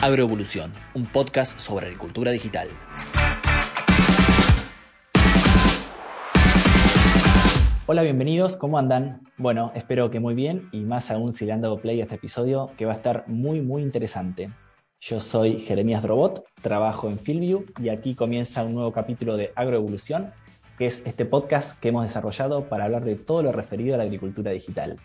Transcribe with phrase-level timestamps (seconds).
[0.00, 2.68] Agroevolución, un podcast sobre agricultura digital.
[7.86, 9.22] Hola, bienvenidos, ¿cómo andan?
[9.38, 12.14] Bueno, espero que muy bien y más aún si le han dado play a este
[12.14, 14.50] episodio que va a estar muy muy interesante.
[15.00, 20.30] Yo soy Jeremías Drobot, trabajo en Fieldview y aquí comienza un nuevo capítulo de Agroevolución,
[20.78, 24.04] que es este podcast que hemos desarrollado para hablar de todo lo referido a la
[24.04, 25.00] agricultura digital.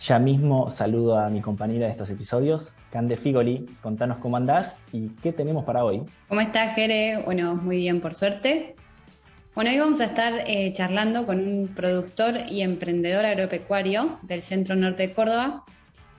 [0.00, 3.66] Ya mismo saludo a mi compañera de estos episodios, Cande Figoli.
[3.82, 6.02] Contanos cómo andás y qué tenemos para hoy.
[6.28, 7.22] ¿Cómo estás, Jere?
[7.24, 8.76] Bueno, muy bien, por suerte.
[9.56, 14.76] Bueno, hoy vamos a estar eh, charlando con un productor y emprendedor agropecuario del centro
[14.76, 15.64] norte de Córdoba,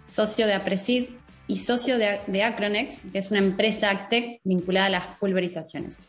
[0.05, 1.05] socio de Apresid
[1.47, 6.07] y socio de, Acronex, que es una empresa Actec vinculada a las pulverizaciones.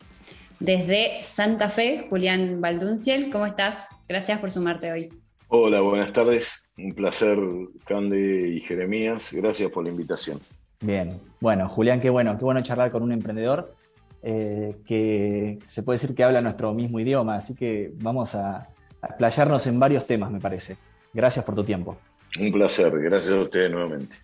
[0.59, 3.87] Desde Santa Fe, Julián Valdunciel, ¿cómo estás?
[4.09, 5.20] Gracias por sumarte hoy.
[5.53, 6.63] Hola, buenas tardes.
[6.77, 7.37] Un placer,
[7.85, 9.33] Cande y Jeremías.
[9.33, 10.39] Gracias por la invitación.
[10.79, 13.75] Bien, bueno, Julián, qué bueno, qué bueno charlar con un emprendedor
[14.23, 18.69] eh, que se puede decir que habla nuestro mismo idioma, así que vamos a,
[19.01, 20.77] a explayarnos en varios temas, me parece.
[21.13, 21.97] Gracias por tu tiempo.
[22.39, 24.15] Un placer, gracias a ustedes nuevamente.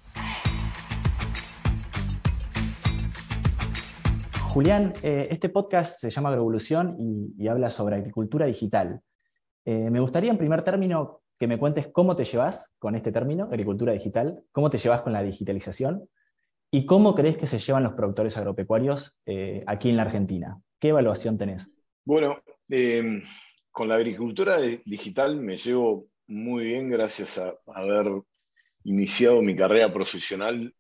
[4.43, 9.01] Julián, eh, este podcast se llama Agroevolución y, y habla sobre agricultura digital.
[9.67, 13.49] Eh, me gustaría en primer término que me cuentes cómo te llevas con este término,
[13.51, 16.07] agricultura digital, cómo te llevas con la digitalización
[16.71, 20.57] y cómo crees que se llevan los productores agropecuarios eh, aquí en la Argentina.
[20.79, 21.69] ¿Qué evaluación tenés?
[22.05, 23.21] Bueno, eh,
[23.69, 28.21] con la agricultura digital me llevo muy bien gracias a haber
[28.85, 30.73] iniciado mi carrera profesional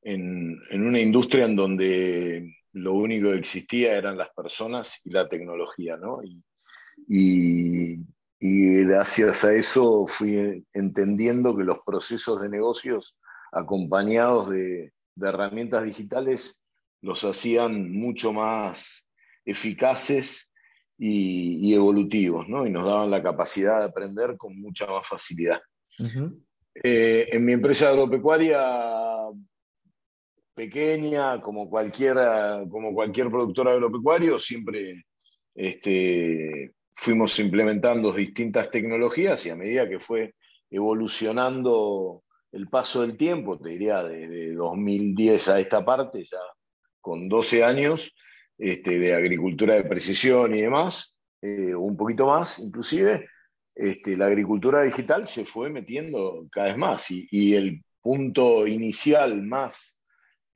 [0.00, 5.98] en, una industria en donde lo único que existía eran las personas y la tecnología,
[5.98, 6.22] ¿no?
[7.08, 13.16] Y gracias a eso fui entendiendo que los procesos de negocios
[13.52, 16.60] acompañados de, herramientas digitales
[17.00, 19.08] los hacían mucho más
[19.44, 20.52] eficaces
[20.96, 22.66] y, evolutivos, ¿no?
[22.66, 25.60] Y nos daban la capacidad de aprender con mucha más facilidad.
[26.84, 28.60] Eh, en mi empresa agropecuaria
[30.54, 35.04] pequeña, como, cualquiera, como cualquier productor agropecuario, siempre
[35.54, 40.34] este, fuimos implementando distintas tecnologías y a medida que fue
[40.68, 46.40] evolucionando el paso del tiempo, te diría de, 2010 a esta parte, ya
[47.00, 48.16] con 12 años
[48.58, 53.28] este, de agricultura de precisión y demás, eh, un poquito más inclusive,
[53.76, 59.40] este, la agricultura digital se fue metiendo cada vez más y, y el punto inicial
[59.44, 59.97] más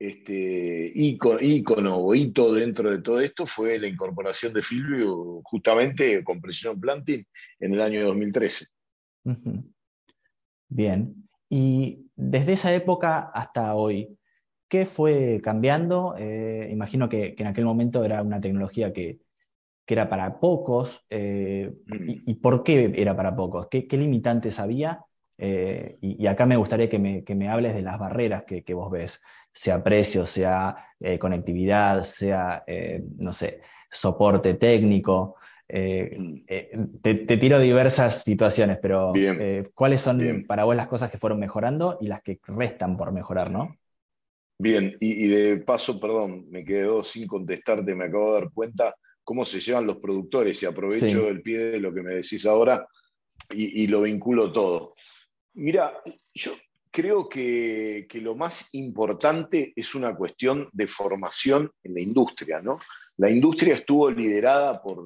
[0.03, 6.41] este, ícono, o hito dentro de todo esto fue la incorporación de Filvio justamente con
[6.41, 7.25] Precision Planting
[7.61, 8.67] en el año 2013.
[10.67, 11.15] Bien,
[11.49, 14.17] y desde esa época hasta hoy,
[14.67, 16.15] ¿qué fue cambiando?
[16.17, 19.19] Eh, imagino que, en aquel momento era una tecnología que,
[19.87, 20.99] era para pocos.
[21.09, 22.09] Eh, mm.
[22.25, 23.67] y, por qué era para pocos?
[23.69, 25.05] ¿Qué, limitantes había?
[25.37, 29.21] Eh, y, acá me gustaría que me, hables de las barreras que, que vos ves
[29.53, 35.35] sea precio, sea eh, conectividad, sea, eh, no sé, soporte técnico.
[35.69, 36.99] Eh, mm.
[37.01, 39.13] te, tiro diversas situaciones, pero
[39.73, 43.51] ¿cuáles son para vos las cosas que fueron mejorando y las que restan por mejorar,
[43.51, 43.77] no?
[44.59, 49.45] Bien, y, de paso, perdón, me quedo sin contestarte, me acabo de dar cuenta cómo
[49.45, 52.87] se llevan los productores y aprovecho el pie de lo que me decís ahora
[53.49, 54.93] y, y lo vinculo todo.
[55.55, 55.93] Mira,
[56.33, 56.53] yo
[56.93, 62.61] creo que, lo más importante es una cuestión de formación en la industria.
[62.61, 62.77] ¿no?
[63.17, 65.03] La industria estuvo liderada por,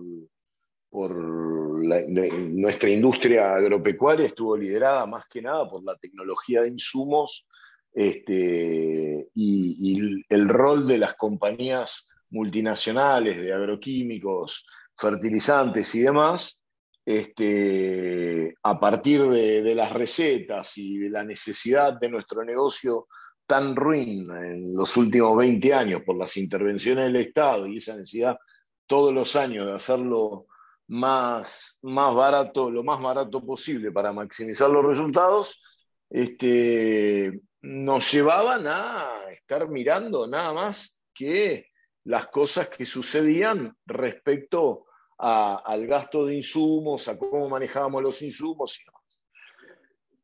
[1.80, 7.48] nuestra industria agropecuaria, estuvo liderada más que nada por la tecnología de insumos
[7.94, 14.66] este, y el rol de las compañías multinacionales de agroquímicos,
[14.98, 16.62] fertilizantes y demás,
[17.07, 23.07] este, a partir de, las recetas y de la necesidad de nuestro negocio
[23.45, 28.38] tan ruin en los últimos 20 años por las intervenciones del Estado y esa necesidad
[28.86, 30.48] todos los años de hacerlo
[30.88, 35.63] más, más barato, lo más barato posible para maximizar los resultados,
[36.10, 41.68] este, nos llevaban a estar mirando nada más que
[42.03, 44.88] las cosas que sucedían respecto
[45.18, 48.98] al gasto de insumos, a cómo manejábamos los insumos y demás.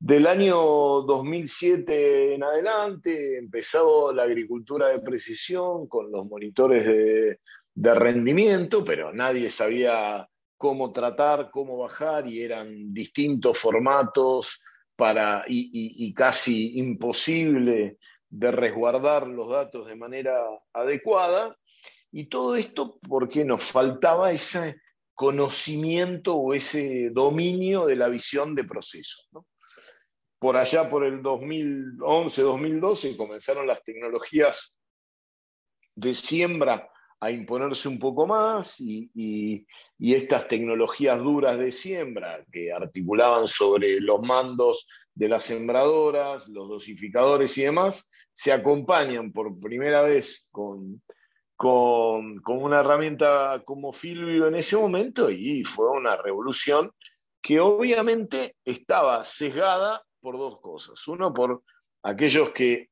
[0.06, 0.58] Del año
[1.04, 9.50] 2007 en adelante empezó la agricultura de precisión con los monitores de, rendimiento, pero nadie
[9.50, 14.62] sabía cómo tratar, cómo bajar y eran distintos formatos
[14.98, 17.98] para, y, casi imposible
[18.30, 20.38] de resguardar los datos de manera
[20.74, 21.58] adecuada.
[22.12, 24.83] Y todo esto porque nos faltaba ese
[25.24, 29.30] conocimiento o ese dominio de la visión de procesos.
[30.38, 34.76] Por allá, por el 2011-2012, comenzaron las tecnologías
[35.96, 36.90] de siembra
[37.22, 39.66] a imponerse un poco más y,
[39.98, 44.86] estas tecnologías duras de siembra que articulaban sobre los mandos
[45.16, 51.02] de las sembradoras, los dosificadores y demás, se acompañan por primera vez con,
[51.56, 56.92] con, una herramienta como Filvio en ese momento y fue una revolución
[57.42, 61.08] que obviamente estaba sesgada por dos cosas.
[61.08, 61.64] Uno, por
[62.04, 62.90] aquellos que,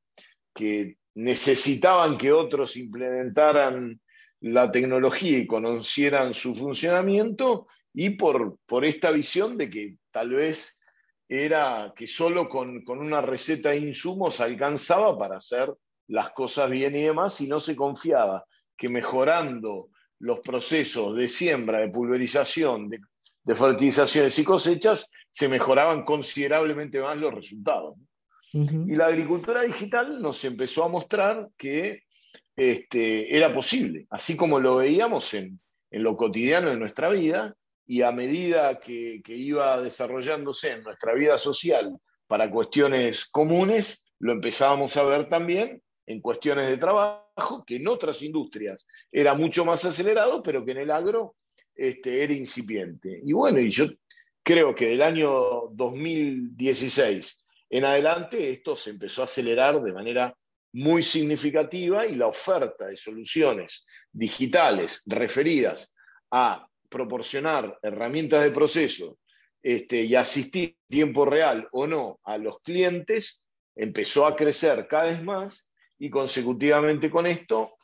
[0.54, 4.00] que necesitaban que otros implementaran
[4.40, 10.78] la tecnología y conocieran su funcionamiento y por, por esta visión de que tal vez
[11.28, 15.72] era que solo con, una receta de insumos alcanzaba para hacer
[16.08, 18.44] las cosas bien y demás y no se confiaba
[18.82, 22.98] que mejorando los procesos de siembra, de pulverización, de,
[23.44, 27.94] de fertilizaciones y cosechas, se mejoraban considerablemente más los resultados.
[28.52, 32.02] Y la agricultura digital nos empezó a mostrar que
[32.56, 35.60] este, era posible, así como lo veíamos en,
[35.92, 37.54] lo cotidiano de nuestra vida,
[37.86, 41.96] y a medida que, iba desarrollándose en nuestra vida social
[42.26, 47.21] para cuestiones comunes, lo empezábamos a ver también en cuestiones de trabajo,
[47.66, 51.36] que en otras industrias era mucho más acelerado, pero que en el agro
[51.74, 53.20] este, era incipiente.
[53.24, 53.86] Y bueno, y yo
[54.42, 57.38] creo que del año 2016
[57.72, 60.36] en adelante esto se empezó a acelerar de manera
[60.74, 65.90] muy significativa y la oferta de soluciones digitales referidas
[66.30, 69.18] a proporcionar herramientas de proceso
[69.62, 73.42] este, y asistir tiempo real o no a los clientes
[73.74, 75.70] empezó a crecer cada vez más
[76.02, 77.76] y consecutivamente con esto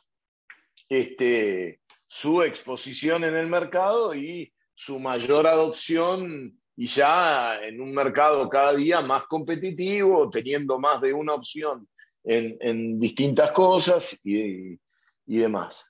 [0.89, 8.49] este, su exposición en el mercado y su mayor adopción y ya en un mercado
[8.49, 11.87] cada día más competitivo, teniendo más de una opción
[12.25, 14.77] en, distintas cosas y,
[15.25, 15.89] demás.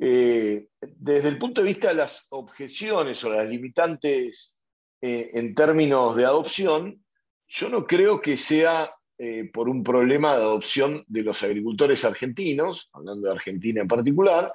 [0.00, 4.60] Eh, desde el punto de vista de las objeciones o las limitantes
[5.00, 7.04] eh, en términos de adopción,
[7.48, 12.88] yo no creo que sea eh, por un problema de adopción de los agricultores argentinos,
[12.92, 14.52] hablando de Argentina en particular,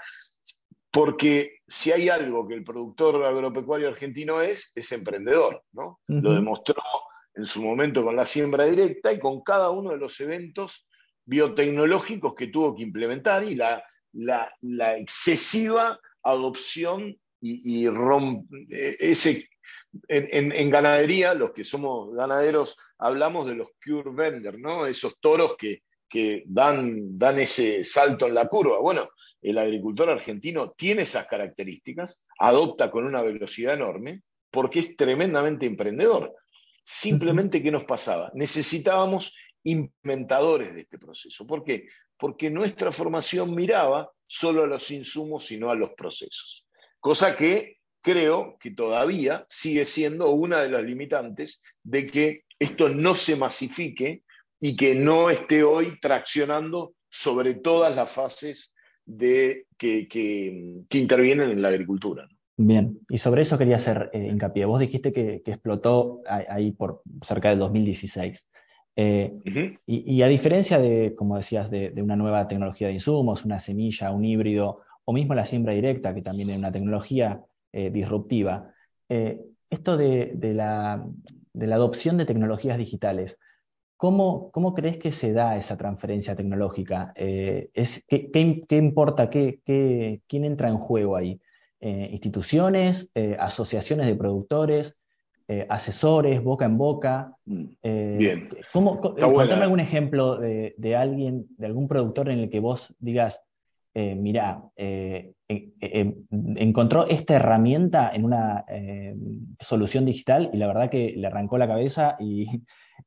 [0.90, 6.00] porque si hay algo que el productor agropecuario argentino es, es emprendedor, ¿no?
[6.08, 6.82] Lo demostró
[7.36, 10.88] en su momento con la siembra directa y con cada uno de los eventos
[11.26, 13.84] biotecnológicos que tuvo que implementar y la,
[14.14, 19.50] la, excesiva adopción y, e, ese
[20.08, 24.86] en, ganadería, los que somos ganaderos, hablamos de los cure vendors, ¿no?
[24.86, 28.80] Esos toros que, que dan, dan ese salto en la curva.
[28.80, 29.10] Bueno,
[29.42, 36.36] el agricultor argentino tiene esas características, adopta con una velocidad enorme, porque es tremendamente emprendedor.
[36.84, 38.32] Simplemente, ¿qué nos pasaba?
[38.34, 41.48] Necesitábamos inventadores de este proceso.
[41.48, 41.88] ¿Por qué?
[42.18, 46.68] Porque nuestra formación miraba solo a los insumos y no a los procesos.
[47.00, 53.16] Cosa que creo que todavía sigue siendo una de las limitantes de que esto no
[53.16, 54.24] se masifique
[54.60, 58.72] y que no esté hoy traccionando sobre todas las fases
[59.06, 60.08] de, que,
[60.92, 62.28] intervienen en la agricultura.
[62.56, 64.66] Bien, y sobre eso quería hacer eh, hincapié.
[64.66, 68.50] Vos dijiste que, explotó ahí por cerca del 2016.
[68.96, 69.34] Eh,
[69.88, 74.24] y, a diferencia de, como decías, de, una nueva tecnología de insumos, una semilla, un
[74.24, 77.42] híbrido, o mismo la siembra directa, que también es una tecnología
[77.74, 78.72] eh, disruptiva,
[79.70, 81.06] esto de, la,
[81.52, 83.38] de la adopción de tecnologías digitales,
[84.04, 87.14] ¿Cómo, ¿Cómo, crees que se da esa transferencia tecnológica?
[87.16, 89.30] Eh, es, ¿qué, qué, importa?
[89.30, 89.62] Qué,
[90.28, 91.40] ¿Quién entra en juego ahí?
[91.80, 93.10] Eh, ¿Instituciones?
[93.16, 94.98] Eh, ¿Asociaciones de productores?
[95.70, 96.44] ¿Asesores?
[96.44, 97.32] ¿Boca en boca?
[97.46, 98.50] Mm, bien.
[98.74, 103.42] ¿cómo, contame algún ejemplo de, de, alguien, de algún productor en el que vos digas,
[103.96, 104.64] mira,
[105.48, 108.66] encontró esta herramienta en una
[109.60, 112.48] solución digital y la verdad que le arrancó la cabeza y,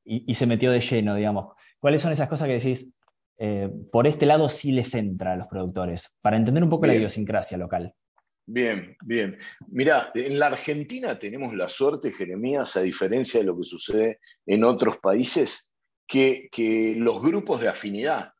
[0.04, 1.54] y, se metió de lleno, digamos.
[1.78, 2.88] ¿Cuáles son esas cosas que decís,
[3.38, 6.94] eh, por este lado sí les entra a los productores, para entender un poco la
[6.94, 7.92] idiosincrasia local?
[8.46, 9.38] Bien, bien.
[9.68, 14.64] Mira, en la Argentina tenemos la suerte, Jeremías, a diferencia de lo que sucede en
[14.64, 15.70] otros países,
[16.06, 16.48] que,
[16.96, 18.30] los grupos de afinidad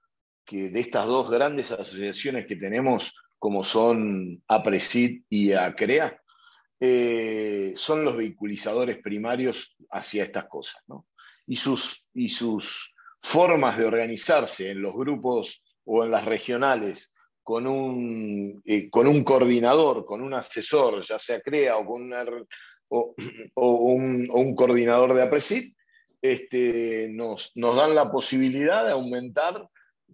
[0.46, 6.22] que de estas dos grandes asociaciones que tenemos, como son APRESID y ACREA,
[6.80, 10.82] eh, son los vehiculizadores primarios hacia estas cosas.
[10.86, 11.06] ¿no?
[11.46, 17.12] y sus, y sus formas de organizarse en los grupos o en las regionales
[17.42, 22.12] con un, eh, con un coordinador, con un asesor, ya sea CREA o, con
[22.88, 23.14] o,
[23.54, 25.72] un, coordinador de APRESID,
[26.20, 29.68] este, nos, nos, dan la posibilidad de aumentar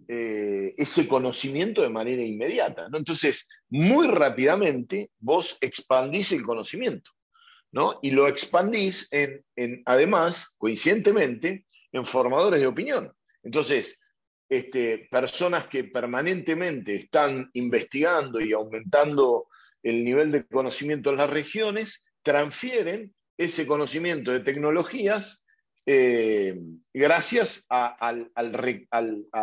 [0.07, 2.87] eh, ese conocimiento de manera inmediata.
[2.93, 7.11] Entonces, muy rápidamente vos expandís el conocimiento.
[7.71, 7.99] ¿no?
[8.01, 13.11] Y lo expandís en, en, además, coincidentemente, en formadores de opinión.
[13.43, 13.99] Entonces,
[14.49, 19.47] este, personas que permanentemente están investigando y aumentando
[19.81, 25.42] el nivel de conocimiento en las regiones, transfieren ese conocimiento de tecnologías
[25.85, 26.59] eh,
[26.93, 28.15] gracias a,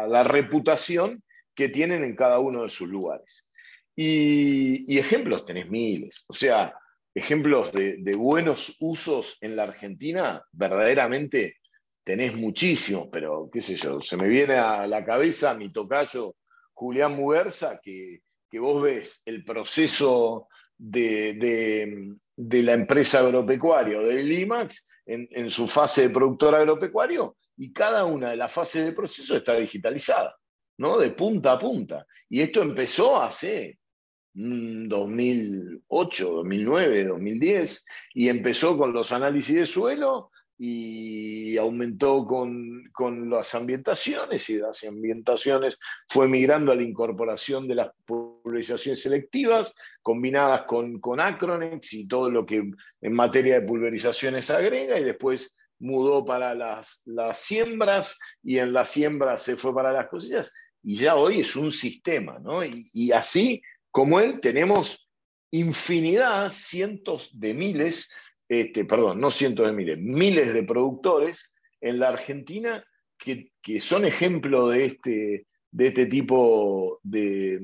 [0.09, 1.23] la reputación
[1.55, 3.47] que tienen en cada uno de sus lugares.
[3.97, 6.75] Y, ejemplos tenés miles, o sea,
[7.15, 11.57] ejemplos de, de, buenos usos en la Argentina verdaderamente
[12.05, 16.37] tenés muchísimos, pero qué sé yo, se me viene a la cabeza mi tocayo
[16.81, 18.23] Julián Muguerza, que,
[18.59, 26.11] vos ves el proceso de, la empresa agropecuaria o del IMAX en, su fase de
[26.11, 30.37] productor agropecuario y cada una de las fases del proceso está digitalizada,
[30.79, 30.99] ¿no?
[30.99, 32.07] De punta a punta.
[32.29, 33.79] Y esto empezó hace
[34.33, 40.31] 2008, 2009, 2010 y empezó con los análisis de suelo
[40.63, 47.89] y aumentó con, las ambientaciones y las ambientaciones fue migrando a la incorporación de las
[48.05, 52.57] pulverizaciones selectivas combinadas con, con Acronex y todo lo que
[53.01, 58.91] en materia de pulverizaciones agrega y después mudó para las, las siembras y en las
[58.91, 60.53] siembras se fue para las cosechas
[60.83, 62.61] y ya hoy es un sistema, ¿no?
[62.63, 65.09] Y así como él tenemos
[65.51, 68.11] infinidad, cientos de miles
[68.51, 72.85] este, perdón, no cientos de miles, miles de productores en la Argentina
[73.17, 77.61] que, son ejemplo de este, de este tipo de,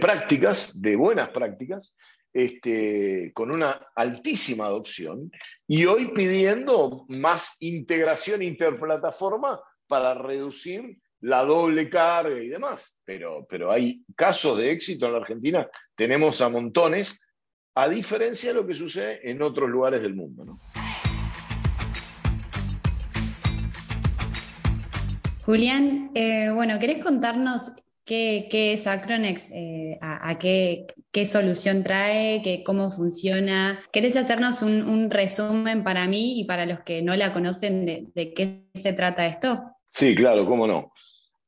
[0.00, 1.94] prácticas, de buenas prácticas,
[2.32, 5.30] este, con una altísima adopción
[5.66, 12.98] y hoy pidiendo más integración interplataforma para reducir la doble carga y demás.
[13.04, 17.20] Pero, pero hay casos de éxito en la Argentina, tenemos a montones
[17.78, 20.58] a diferencia de lo que sucede en otros lugares del mundo.
[25.44, 27.70] Julián, eh, bueno, ¿querés contarnos
[28.04, 29.52] qué, es Acronex?
[29.52, 30.86] Eh, a, qué,
[31.24, 32.42] solución trae?
[32.42, 33.78] Qué, ¿Cómo funciona?
[33.92, 38.64] ¿Querés hacernos un, resumen para mí y para los que no la conocen de qué
[38.74, 39.62] se trata esto?
[39.86, 40.92] Sí, claro, cómo no.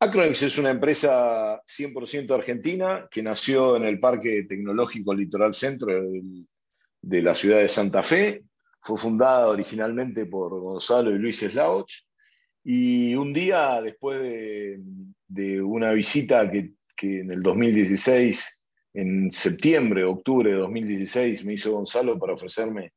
[0.03, 5.93] Acronex es una empresa 100% argentina que nació en el Parque Tecnológico Litoral Centro
[7.03, 8.45] de, la ciudad de Santa Fe.
[8.81, 11.93] Fue fundada originalmente por Gonzalo y Luis Slauch.
[12.65, 18.61] Y un día, después de, una visita que, que, en el 2016,
[18.95, 22.95] en septiembre, octubre de 2016, me hizo Gonzalo para ofrecerme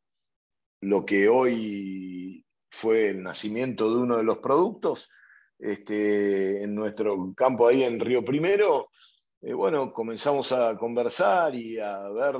[0.80, 5.12] lo que hoy fue el nacimiento de uno de los productos,
[5.60, 8.90] este, en nuestro campo ahí en Río Primero,
[9.42, 12.36] eh, bueno, comenzamos a conversar y a ver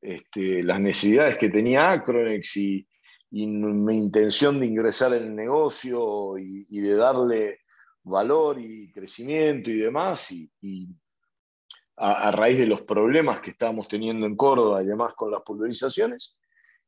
[0.00, 2.86] este, las necesidades que tenía Acronex y,
[3.28, 7.60] mi intención de ingresar en el negocio y, de darle
[8.02, 10.88] valor y crecimiento y demás, y,
[11.96, 15.42] a, a, raíz de los problemas que estábamos teniendo en Córdoba y demás con las
[15.42, 16.36] pulverizaciones,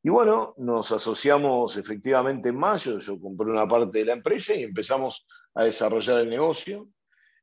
[0.02, 4.62] y bueno, nos asociamos efectivamente en mayo, yo compré una parte de la empresa y
[4.62, 5.26] empezamos
[5.58, 6.88] a desarrollar el negocio.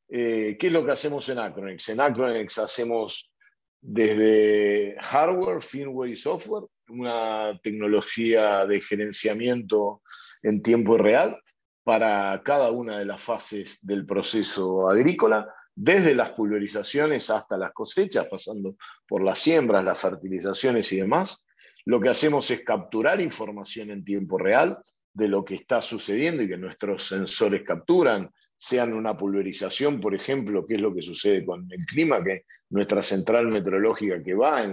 [0.07, 1.89] Eh, ¿Qué es lo que hacemos en Acronex?
[1.89, 3.35] En Acronex hacemos
[3.81, 10.01] desde hardware, firmware y software, una tecnología de gerenciamiento
[10.41, 11.37] en tiempo real
[11.83, 18.27] para cada una de las fases del proceso agrícola, desde las pulverizaciones hasta las cosechas,
[18.27, 21.45] pasando por las siembras, las fertilizaciones y demás.
[21.83, 24.79] Lo que hacemos es capturar información en tiempo real
[25.15, 30.65] de lo que está sucediendo y que nuestros sensores capturan, sean una pulverización, por ejemplo,
[30.65, 34.65] que es lo que sucede con el clima, que nuestra central meteorológica que va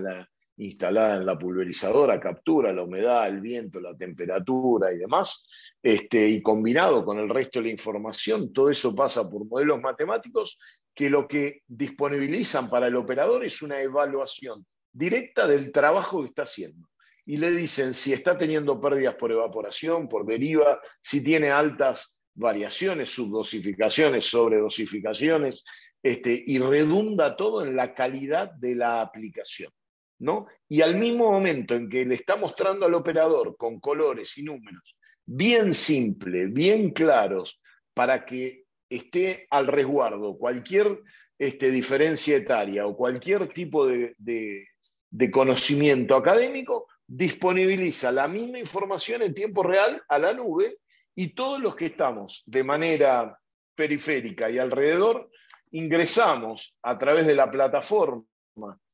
[0.57, 5.47] instalada en la pulverizadora captura la humedad, el viento, la temperatura y demás,
[5.83, 10.59] este, y combinado con el resto de la información, todo eso pasa por modelos matemáticos
[10.95, 16.43] que lo que disponibilizan para el operador es una evaluación directa del trabajo que está
[16.43, 16.89] haciendo
[17.25, 23.11] y le dicen si está teniendo pérdidas por evaporación, por deriva, si tiene altas variaciones,
[23.11, 25.65] subdosificaciones, sobredosificaciones,
[26.03, 29.71] este, y redunda todo en la calidad de la aplicación.
[30.19, 30.47] ¿no?
[30.69, 34.97] Y al mismo momento en que le está mostrando al operador con colores y números
[35.25, 37.61] bien simples, bien claros,
[37.95, 41.01] para que esté al resguardo cualquier
[41.39, 49.35] este, diferencia etaria o cualquier tipo de, de conocimiento académico, disponibiliza la misma información en
[49.35, 50.79] tiempo real a la nube
[51.15, 53.39] y todos los que estamos de manera
[53.75, 55.31] periférica y alrededor
[55.73, 58.25] ingresamos a través de la plataforma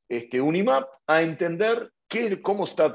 [0.09, 2.91] este, Unimap a entender qué, cómo, está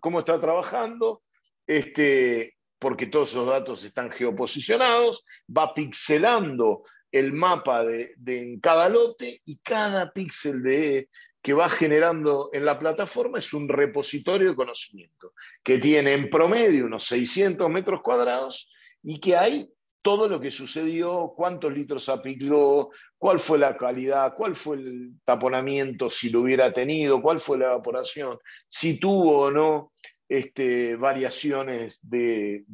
[0.00, 1.22] cómo está trabajando,
[1.66, 9.40] este, porque todos esos datos están geoposicionados, va pixelando el mapa de, en cada lote
[9.44, 11.08] y cada píxel de,
[11.44, 16.86] que va generando en la plataforma es un repositorio de conocimiento que tiene en promedio
[16.86, 18.72] unos 600 metros cuadrados
[19.02, 19.68] y que hay
[20.00, 26.08] todo lo que sucedió, cuántos litros aplicó, cuál fue la calidad, cuál fue el taponamiento,
[26.08, 29.92] si lo hubiera tenido, cuál fue la evaporación, si tuvo o no
[30.26, 32.64] este, variaciones de,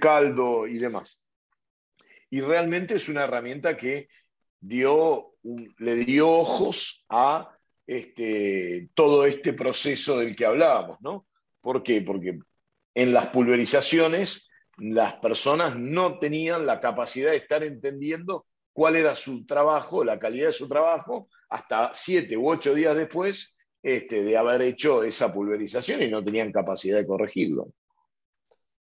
[0.00, 1.20] caldo y demás.
[2.28, 4.08] Y realmente es una herramienta que
[4.66, 5.36] dio
[5.78, 7.56] le dio ojos a
[7.86, 11.26] este, todo este proceso del que hablábamos, ¿no?
[11.60, 12.02] ¿Por qué?
[12.02, 12.38] Porque
[12.94, 19.46] en las pulverizaciones las personas no tenían la capacidad de estar entendiendo cuál era su
[19.46, 24.62] trabajo, la calidad de su trabajo, hasta siete u ocho días después este, de haber
[24.62, 27.68] hecho esa pulverización y no tenían capacidad de corregirlo.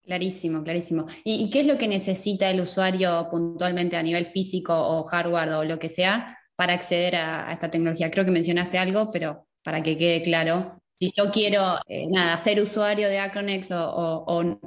[0.06, 1.08] Clarísimo, clarísimo.
[1.24, 5.64] ¿Y, qué es lo que necesita el usuario puntualmente a nivel físico o hardware o
[5.64, 8.12] lo que sea para acceder a, esta tecnología?
[8.12, 12.62] Creo que mencionaste algo, pero para que quede claro, si yo quiero eh, nada, ser
[12.62, 14.60] usuario de Acronex o,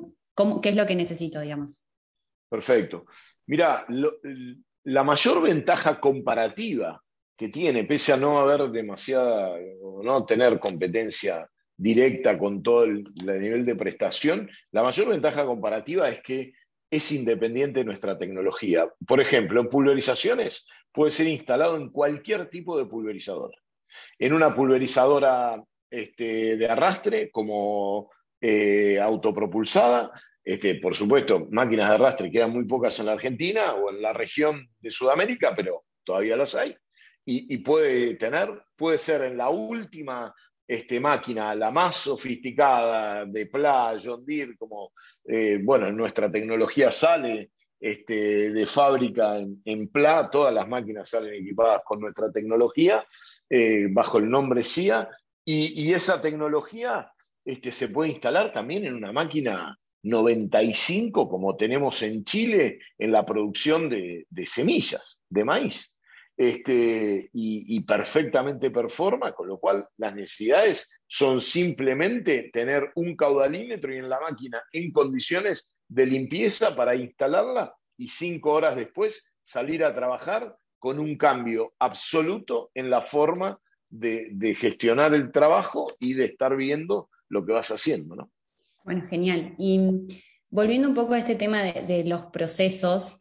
[0.62, 1.82] ¿Qué es lo que necesito, digamos?
[2.48, 3.06] Perfecto.
[3.46, 3.86] Mira,
[4.84, 7.02] la mayor ventaja comparativa
[7.36, 9.56] que tiene, pese a no haber demasiada,
[10.02, 16.20] no tener competencia directa con todo el, nivel de prestación, la mayor ventaja comparativa es
[16.20, 16.52] que
[16.90, 18.86] es independiente de nuestra tecnología.
[19.06, 23.54] Por ejemplo, en pulverizaciones puede ser instalado en cualquier tipo de pulverizador.
[24.18, 30.12] En una pulverizadora este, de arrastre, como eh, autopropulsada.
[30.44, 34.12] Este, por supuesto, máquinas de arrastre quedan muy pocas en la Argentina o en la
[34.12, 36.76] región de Sudamérica, pero todavía las hay.
[37.30, 40.34] Y, puede tener, puede ser en la última
[40.68, 44.92] este, máquina, la más sofisticada de PLA, John Deere, como,
[45.24, 47.50] eh, bueno, nuestra tecnología sale
[47.80, 53.04] este, de fábrica en, PLA, todas las máquinas salen equipadas con nuestra tecnología,
[53.48, 55.08] eh, bajo el nombre CIA,
[55.44, 57.10] y, y, esa tecnología
[57.44, 63.24] este, se puede instalar también en una máquina 95 como tenemos en Chile en la
[63.24, 65.94] producción de, semillas de maíz.
[66.40, 73.98] Este, y, perfectamente performa, con lo cual las necesidades son simplemente tener un caudalímetro y
[73.98, 79.92] en la máquina en condiciones de limpieza para instalarla y cinco horas después salir a
[79.92, 86.56] trabajar con un cambio absoluto en la forma de, gestionar el trabajo y de estar
[86.56, 88.30] viendo lo que vas haciendo, ¿no?
[88.84, 89.56] Bueno, genial.
[89.58, 90.06] Y
[90.50, 93.17] volviendo un poco a este tema de, los procesos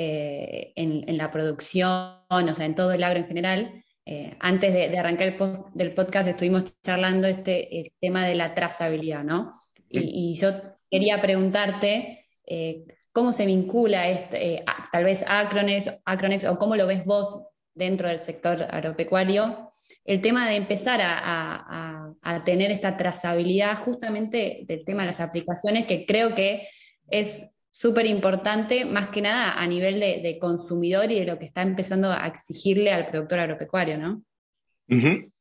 [0.00, 4.96] eh, en, la producción, o sea, en todo el agro en general, eh, antes de,
[4.96, 5.38] arrancar el
[5.74, 9.58] del podcast estuvimos charlando este el tema de la trazabilidad, ¿no?
[9.90, 10.52] Y, yo
[10.88, 17.04] quería preguntarte eh, cómo se vincula este, tal vez Acronex, Acronex o cómo lo ves
[17.04, 17.42] vos
[17.74, 19.68] dentro del sector agropecuario
[20.04, 26.06] el tema de empezar a, tener esta trazabilidad justamente del tema de las aplicaciones, que
[26.06, 26.68] creo que
[27.10, 31.62] es súper importante, más que nada a nivel de, consumidor y de lo que está
[31.62, 34.22] empezando a exigirle al productor agropecuario, ¿no?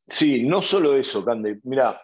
[0.08, 1.60] Sí, no solo eso, Cande.
[1.64, 2.02] Mira,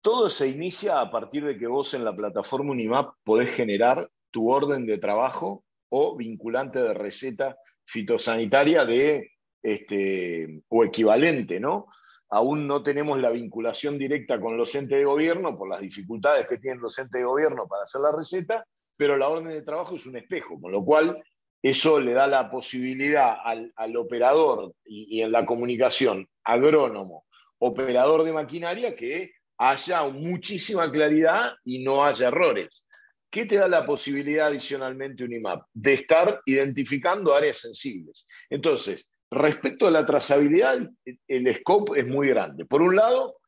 [0.00, 4.50] todo se inicia a partir de que vos en la plataforma Unimap podés generar tu
[4.50, 9.30] orden de trabajo o vinculante de receta fitosanitaria de
[9.62, 11.86] este, o equivalente, ¿no?
[12.28, 16.58] Aún no tenemos la vinculación directa con los entes de gobierno por las dificultades que
[16.58, 20.06] tienen los entes de gobierno para hacer la receta, pero la orden de trabajo es
[20.06, 21.22] un espejo, con lo cual
[21.62, 27.24] eso le da la posibilidad al, operador y, en la comunicación agrónomo,
[27.58, 32.84] operador de maquinaria, que haya muchísima claridad y no haya errores.
[33.30, 35.64] ¿Qué te da la posibilidad adicionalmente Unimap?
[35.72, 38.26] De estar identificando áreas sensibles.
[38.48, 40.88] Entonces, Respecto a la trazabilidad,
[41.26, 42.64] el scope es muy grande.
[42.64, 43.38] Por un lado,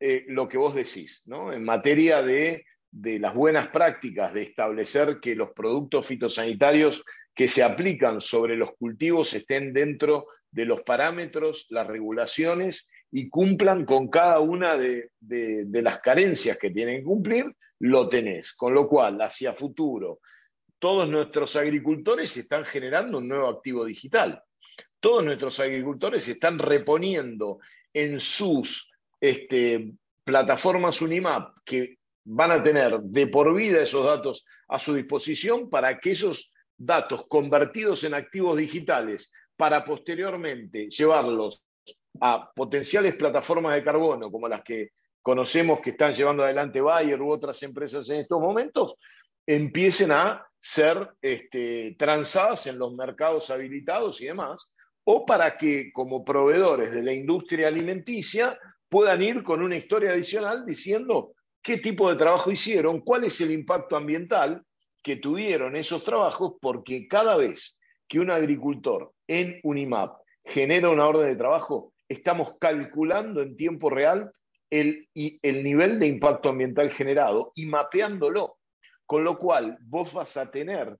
[0.00, 1.52] eh, lo que vos decís, ¿no?
[1.52, 2.64] en materia de,
[3.02, 7.04] las buenas prácticas, de establecer que los productos fitosanitarios
[7.34, 13.84] que se aplican sobre los cultivos estén dentro de los parámetros, las regulaciones y cumplan
[13.84, 18.54] con cada una de, de las carencias que tienen que cumplir, lo tenés.
[18.54, 20.20] Con lo cual, hacia futuro,
[20.78, 24.42] todos nuestros agricultores están generando un nuevo activo digital.
[25.00, 27.58] Todos nuestros agricultores están reponiendo
[27.92, 29.92] en sus este,
[30.24, 35.98] plataformas Unimap que van a tener de por vida esos datos a su disposición para
[35.98, 41.62] que esos datos convertidos en activos digitales para posteriormente llevarlos
[42.20, 44.90] a potenciales plataformas de carbono como las que
[45.22, 48.94] conocemos que están llevando adelante Bayer u otras empresas en estos momentos,
[49.46, 54.72] empiecen a ser este, transadas en los mercados habilitados y demás,
[55.04, 58.58] o para que como proveedores de la industria alimenticia
[58.88, 61.35] puedan ir con una historia adicional diciendo
[61.66, 64.62] qué tipo de trabajo hicieron, cuál es el impacto ambiental
[65.02, 67.76] que tuvieron esos trabajos, porque cada vez
[68.08, 74.30] que un agricultor en Unimap genera una orden de trabajo, estamos calculando en tiempo real
[74.70, 78.58] el, el nivel de impacto ambiental generado y mapeándolo.
[79.04, 80.96] Con lo cual, vos vas a tener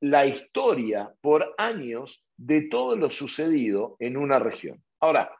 [0.00, 4.82] la historia por años de todo lo sucedido en una región.
[4.98, 5.30] Ahora,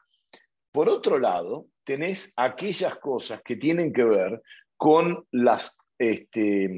[0.70, 4.40] por otro lado, tenés aquellas cosas que tienen que ver
[4.76, 6.70] con las, este,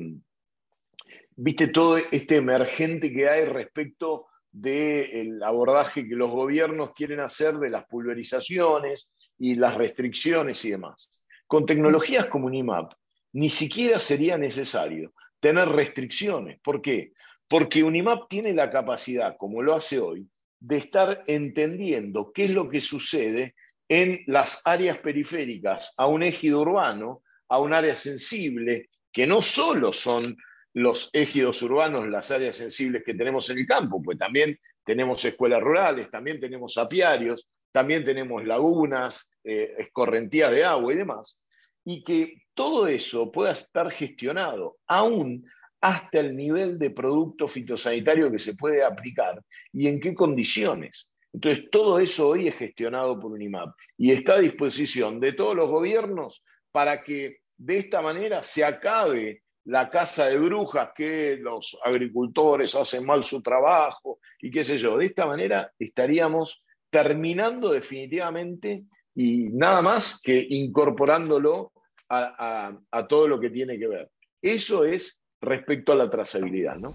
[1.37, 7.69] viste, todo este emergente que hay respecto del abordaje que los gobiernos quieren hacer de
[7.69, 11.11] las pulverizaciones y las restricciones y demás.
[11.47, 12.95] Con tecnologías como UNIMAP,
[13.35, 16.59] ni siquiera sería necesario tener restricciones.
[16.65, 17.13] ¿Por qué?
[17.47, 20.27] Porque UNIMAP tiene la capacidad, como lo hace hoy,
[20.59, 23.55] de estar entendiendo qué es lo que sucede
[23.93, 29.93] en las áreas periféricas, a un ejido urbano, a un área sensible, que no solo
[29.93, 30.35] son
[30.73, 35.61] los ejidos urbanos, las áreas sensibles que tenemos en el campo, pues también tenemos escuelas
[35.61, 41.39] rurales, también tenemos apiarios, también tenemos lagunas, eh, escorrentías de agua y demás,
[41.85, 45.47] y que todo eso pueda estar gestionado aún
[45.83, 51.12] hasta el nivel de producto fitosanitario que se puede aplicar y en qué condiciones.
[51.33, 55.69] Entonces, todo eso hoy es gestionado por UNIMAP y está a disposición de todos los
[55.71, 62.75] gobiernos para que de esta manera se acabe la casa de brujas que los agricultores
[62.75, 64.97] hacen mal su trabajo y qué sé yo.
[64.99, 71.73] De esta manera estaríamos terminando definitivamente y nada más que incorporándolo
[72.09, 74.11] a, todo lo que tiene que ver.
[74.43, 76.95] Eso es respecto a la trazabilidad, ¿no?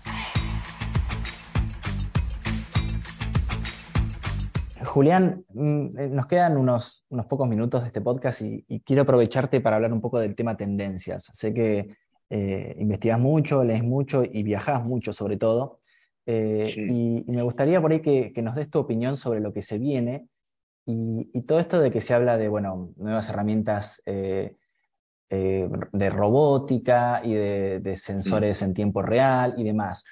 [4.97, 9.61] Julián, mm, eh, nos quedan unos, unos pocos minutos de este podcast y, quiero aprovecharte
[9.61, 11.29] para hablar un poco del tema tendencias.
[11.33, 11.95] Sé que
[12.31, 15.81] eh, investigas mucho, lees mucho y viajas mucho sobre todo.
[16.25, 19.77] Eh, y, me gustaría por ahí que, nos des tu opinión sobre lo que se
[19.77, 20.29] viene
[20.87, 24.55] y, todo esto de que se habla de bueno, nuevas herramientas de
[26.09, 30.05] robótica y de, sensores en tiempo real y demás.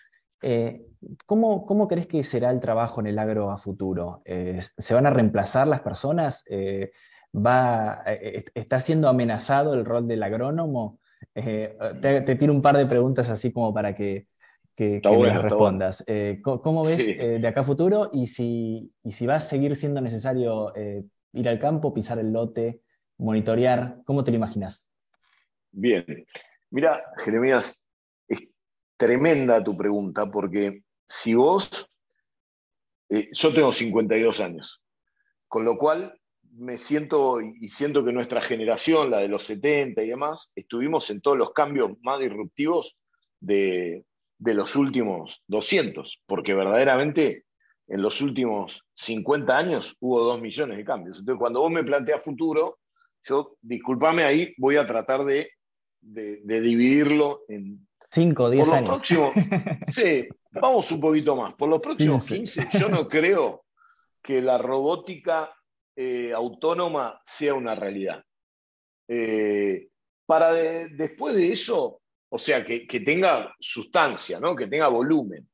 [1.26, 4.22] ¿Cómo, ¿cómo, crees que será el trabajo en el agro a futuro?
[4.26, 6.44] Eh, ¿Se van a reemplazar las personas?
[6.50, 6.92] Eh,
[7.36, 11.00] va, eh, ¿Está siendo amenazado el rol del agrónomo?
[11.34, 14.28] te, tiro un par de preguntas así como para que,
[14.76, 16.06] que, me respondas.
[16.44, 20.74] ¿cómo, ves de acá a futuro y si, y si va a seguir siendo necesario
[21.34, 22.82] ir al campo, pisar el lote,
[23.18, 23.98] monitorear?
[24.06, 24.90] ¿Cómo te lo imaginas?
[25.72, 26.06] Bien.
[26.70, 27.78] Mira, Jeremías,
[28.98, 31.90] tremenda tu pregunta porque si vos,
[33.10, 34.82] eh, yo tengo 52 años,
[35.48, 36.20] con lo cual
[36.58, 41.22] me siento y siento que nuestra generación, la de los 70 y demás, estuvimos en
[41.22, 42.98] todos los cambios más disruptivos
[43.40, 44.06] de,
[44.40, 47.46] los últimos 200, porque verdaderamente
[47.88, 51.20] en los últimos 50 años hubo 2 millones de cambios.
[51.20, 52.80] Entonces, cuando vos me planteas futuro,
[53.24, 55.50] yo, discúlpame ahí, voy a tratar de,
[56.02, 57.85] de dividirlo en,
[58.16, 59.02] 5 o 10 años.
[59.94, 61.54] sí, vamos un poquito más.
[61.56, 63.66] Por los próximos 15, yo no creo
[64.24, 65.54] que la robótica
[65.98, 68.24] eh, autónoma sea una realidad.
[69.10, 69.90] Eh,
[70.26, 74.56] para después de eso, o sea, que, tenga sustancia, ¿no?
[74.56, 75.48] que tenga volumen.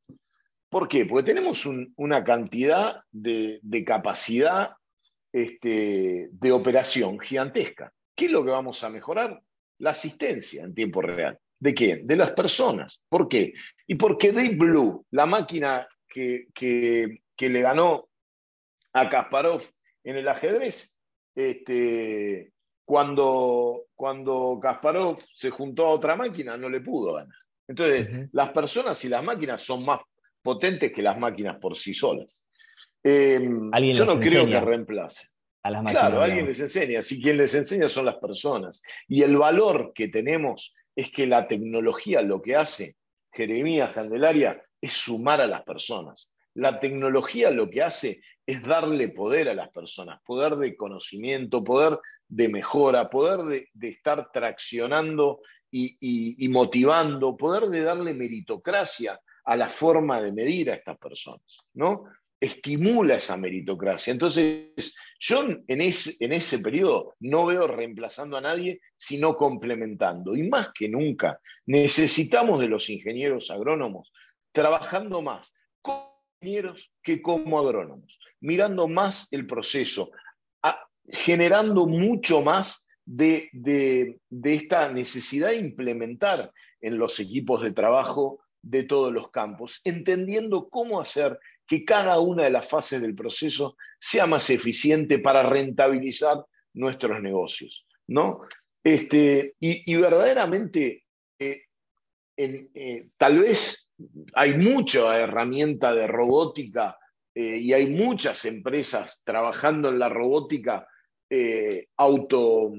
[0.69, 1.06] ¿Por qué?
[1.06, 4.76] Porque tenemos una cantidad de, capacidad
[5.34, 7.91] este, de operación gigantesca.
[8.15, 9.41] ¿Qué es lo que vamos a mejorar?
[9.80, 11.39] La asistencia en tiempo real.
[11.62, 12.08] ¿De quién?
[12.08, 13.04] De las personas.
[13.08, 13.54] ¿Por qué?
[13.86, 16.47] Y porque Deep Blue, la máquina que,
[17.38, 18.10] le ganó
[18.93, 19.62] a Kasparov
[20.04, 20.97] en el ajedrez,
[21.36, 22.52] este,
[22.84, 27.38] cuando, cuando Kasparov se juntó a otra máquina, no le pudo ganar.
[27.67, 30.02] Entonces, las personas y las máquinas son más
[30.41, 32.43] potentes que las máquinas por sí solas.
[33.04, 35.28] Em, yo no creo que reemplace.
[35.62, 37.04] A las máquinas, claro, alguien les enseña.
[37.04, 38.82] Si quien les enseña son las personas.
[39.08, 42.95] Y el valor que tenemos es que la tecnología lo que hace
[43.32, 46.32] Jeremías Candelaria, es sumar a las personas.
[46.54, 51.97] La tecnología lo que hace es darle poder a las personas, poder de conocimiento, poder
[52.27, 55.39] de mejora, poder de, estar traccionando
[55.71, 62.04] y, motivando, poder de darle meritocracia a la forma de medir a estas personas, ¿no?
[62.39, 64.12] Estimula esa meritocracia.
[64.12, 70.36] Entonces, yo en ese, en ese periodo no veo reemplazando a nadie, sino complementando.
[70.36, 74.12] Y más que nunca, necesitamos de los ingenieros agrónomos
[74.51, 75.53] trabajando más
[76.41, 80.12] ingenieros que como agrónomos, mirando más el proceso,
[81.07, 83.49] generando mucho más de,
[84.43, 90.99] esta necesidad de implementar en los equipos de trabajo de todos los campos, entendiendo cómo
[90.99, 91.39] hacer
[91.71, 97.88] que cada una de las fases del proceso sea más eficiente para rentabilizar nuestros negocios.
[98.07, 98.41] ¿no?
[98.84, 101.05] Este, y, verdaderamente,
[101.39, 101.62] eh,
[102.36, 103.89] eh, tal vez
[104.34, 106.97] hay mucha herramienta de robótica
[107.34, 110.86] eh, y hay muchas empresas trabajando en la robótica
[111.95, 112.73] auto,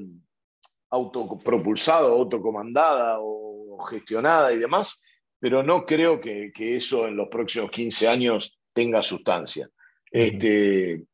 [0.90, 5.00] autopropulsada, autocomandada o gestionada y demás,
[5.40, 9.68] pero no creo que, eso en los próximos 15 años tenga sustancia.
[10.10, 11.04] Este,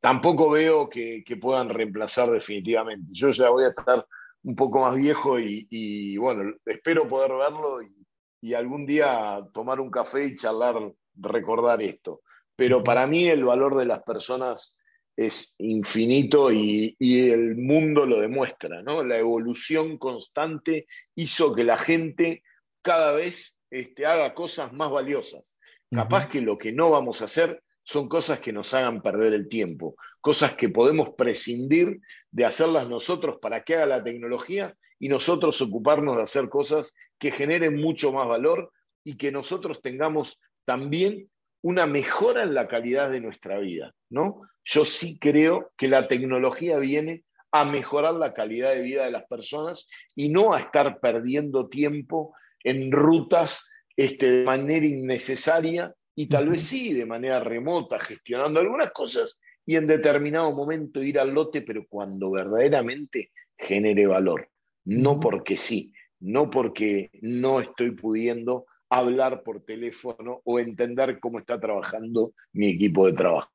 [0.00, 3.06] tampoco veo que, puedan reemplazar definitivamente.
[3.10, 4.06] Yo ya voy a estar
[4.42, 7.94] un poco más viejo y, bueno, espero poder verlo y,
[8.40, 10.76] y algún día tomar un café y charlar,
[11.14, 12.22] recordar esto.
[12.56, 14.76] Pero para mí el valor de las personas
[15.16, 19.04] es infinito y, el mundo lo demuestra, ¿no?
[19.04, 22.42] La evolución constante hizo que la gente
[22.82, 25.58] cada vez este, haga cosas más valiosas.
[25.94, 29.48] Capaz que lo que no vamos a hacer son cosas que nos hagan perder el
[29.48, 32.00] tiempo, cosas que podemos prescindir
[32.30, 37.30] de hacerlas nosotros para que haga la tecnología y nosotros ocuparnos de hacer cosas que
[37.30, 38.72] generen mucho más valor
[39.04, 41.28] y que nosotros tengamos también
[41.60, 44.42] una mejora en la calidad de nuestra vida, ¿no?
[44.64, 49.24] Yo sí creo que la tecnología viene a mejorar la calidad de vida de las
[49.26, 56.48] personas y no a estar perdiendo tiempo en rutas este, de manera innecesaria y tal
[56.48, 61.62] vez sí de manera remota, gestionando algunas cosas y en determinado momento ir al lote,
[61.62, 64.48] pero cuando verdaderamente genere valor.
[64.84, 71.58] No porque sí, no porque no estoy pudiendo hablar por teléfono o entender cómo está
[71.58, 73.50] trabajando mi equipo de trabajo.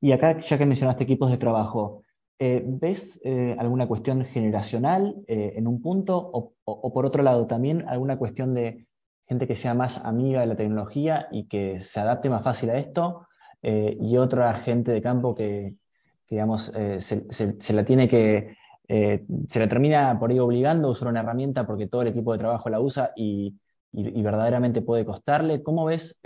[0.00, 2.03] Y acá, ya que mencionaste equipos de trabajo,
[2.40, 7.88] eh, ¿ves eh, alguna cuestión generacional eh, en un punto o, por otro lado también
[7.88, 8.86] alguna cuestión de
[9.28, 12.78] gente que sea más amiga de la tecnología y que se adapte más fácil a
[12.78, 13.26] esto
[13.62, 15.76] y otra gente de campo que,
[16.28, 18.54] digamos, se, la tiene que
[18.86, 22.40] se le termina por ahí obligando a usar una herramienta porque todo el equipo de
[22.40, 23.56] trabajo la usa y,
[23.90, 25.62] verdaderamente puede costarle.
[25.62, 26.20] ¿Cómo ves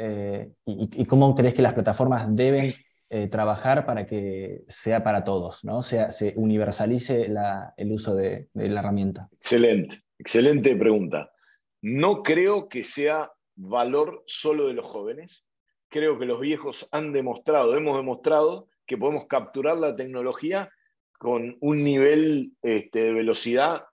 [0.66, 2.75] y, cómo crees que las plataformas deben
[3.11, 5.83] eh, trabajar para que sea para todos, ¿no?
[5.83, 7.33] sea, se universalice
[7.77, 9.29] el uso de, la herramienta?
[9.33, 11.33] Excelente, excelente pregunta.
[11.81, 15.44] No creo que sea valor solo de los jóvenes.
[15.88, 20.71] Creo que los viejos han demostrado, hemos demostrado que podemos capturar la tecnología
[21.18, 23.85] con un nivel este, de velocidad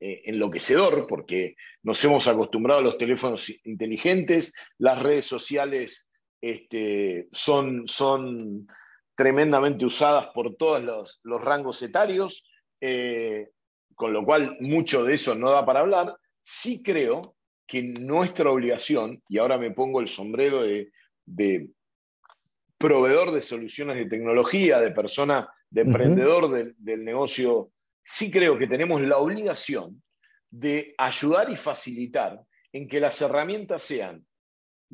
[0.00, 6.08] eh, enloquecedor, porque nos hemos acostumbrado a los teléfonos inteligentes, las redes sociales
[6.50, 8.66] este, son, son
[9.14, 12.46] tremendamente usadas por todos los, rangos etarios,
[12.80, 13.50] eh,
[13.94, 16.16] con lo cual mucho de eso no da para hablar.
[16.42, 17.34] Sí creo
[17.66, 20.90] que nuestra obligación, y ahora me pongo el sombrero de,
[21.24, 21.70] de
[22.76, 27.72] proveedor de soluciones de tecnología, de persona de emprendedor del, negocio,
[28.04, 30.02] sí creo que tenemos la obligación
[30.50, 32.38] de ayudar y facilitar
[32.70, 34.26] en que las herramientas sean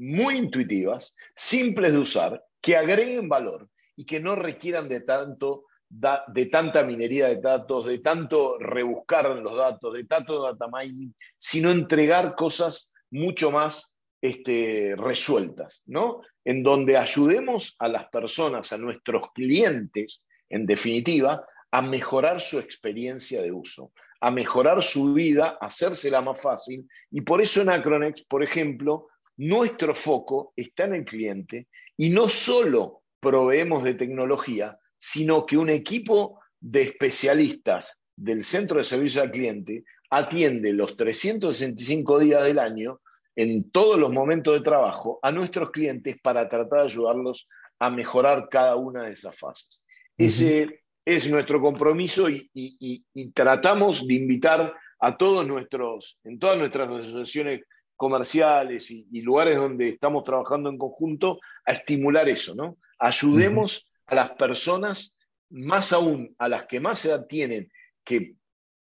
[0.01, 6.47] muy intuitivas, simples de usar, que agreguen valor y que no requieran de, tanto, de
[6.47, 12.35] tanta minería de datos, de tanto rebuscar los datos, de tanto data mining, sino entregar
[12.35, 16.23] cosas mucho más este, resueltas, ¿no?
[16.47, 23.43] En donde ayudemos a las personas, a nuestros clientes, en definitiva, a mejorar su experiencia
[23.43, 26.89] de uso, a mejorar su vida, a hacérsela más fácil.
[27.11, 29.10] Y por eso en Acronex, por ejemplo,
[29.41, 35.71] nuestro foco está en el cliente y no solo proveemos de tecnología, sino que un
[35.71, 43.01] equipo de especialistas del centro de servicio al cliente atiende los 365 días del año
[43.35, 47.49] en todos los momentos de trabajo a nuestros clientes para tratar de ayudarlos
[47.79, 49.83] a mejorar cada una de esas fases.
[50.19, 57.63] Ese es nuestro compromiso y, tratamos de invitar a todos nuestros, en todas nuestras asociaciones
[58.01, 62.79] comerciales y, lugares donde estamos trabajando en conjunto a estimular eso, ¿no?
[62.99, 65.15] Ayudemos a las personas,
[65.51, 67.71] más aún a las que más edad tienen,
[68.03, 68.37] que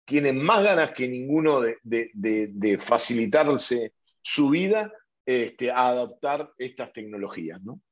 [0.07, 4.90] tienen más ganas que ninguno de, facilitarse su vida,
[5.27, 7.83] este, a adoptar estas tecnologías, ¿no?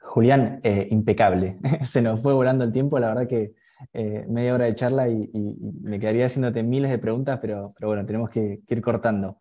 [0.00, 1.58] Julián, eh, impecable.
[1.82, 3.52] Se nos fue volando el tiempo, la verdad que
[3.92, 5.30] eh, media hora de charla y,
[5.82, 9.36] me quedaría haciéndote miles de preguntas, pero, pero bueno, tenemos que, ir cortando.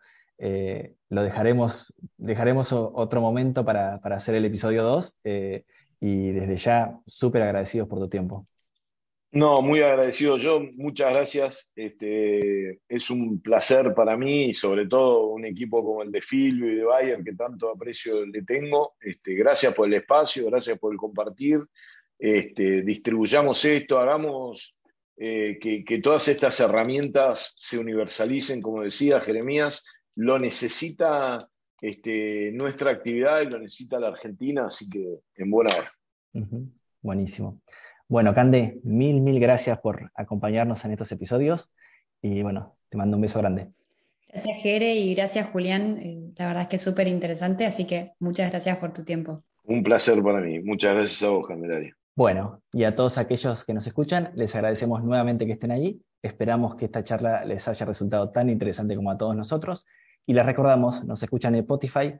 [0.46, 5.20] Eh, lo dejaremos, dejaremos otro momento para, hacer el episodio 2
[6.02, 8.46] y desde ya súper agradecidos por tu tiempo.
[9.32, 11.72] No, muy agradecido yo, muchas gracias.
[11.78, 16.70] Este, es un placer para mí y sobre todo un equipo como el de Filio
[16.70, 18.96] y de Bayer que tanto aprecio le tengo.
[19.00, 21.62] Este, gracias por el espacio, gracias por el compartir.
[22.20, 24.76] Este, distribuyamos esto, hagamos
[25.16, 31.48] eh, que, todas estas herramientas se universalicen, como decía Jeremías, lo necesita
[31.82, 35.92] este, nuestra actividad y lo necesita la Argentina, así que en buena hora.
[37.02, 37.62] Buenísimo.
[38.08, 41.74] Bueno, Cande, mil, mil gracias por acompañarnos en estos episodios
[42.22, 43.72] y bueno, te mando un beso grande.
[44.28, 46.00] Gracias, Jere, y gracias, Julián.
[46.00, 49.44] Eh, la verdad es que es súper interesante, así que muchas gracias por tu tiempo.
[49.64, 50.60] Un placer para mí.
[50.60, 51.96] Muchas gracias a vos, Candelaria.
[52.16, 56.02] Bueno, y a todos aquellos que nos escuchan, les agradecemos nuevamente que estén allí.
[56.22, 59.86] Esperamos que esta charla les haya resultado tan interesante como a todos nosotros.
[60.26, 62.14] Y les recordamos, nos escuchan en Spotify,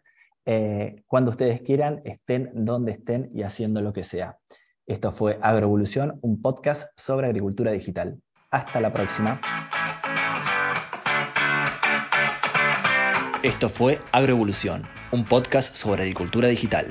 [0.46, 4.38] eh, cuando ustedes quieran, estén donde estén y haciendo lo que sea.
[4.86, 8.20] Esto fue Agroevolución, un podcast sobre agricultura digital.
[8.52, 9.40] Hasta la próxima.
[13.42, 16.88] Esto fue Agroevolución, un podcast sobre agricultura digital.